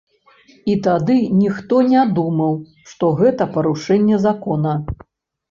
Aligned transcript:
І 0.71 0.77
тады 0.87 1.17
ніхто 1.41 1.81
не 1.91 2.05
думаў, 2.19 2.57
што 2.93 3.11
гэта 3.21 3.49
парушэнне 3.59 4.21
закона. 4.27 4.73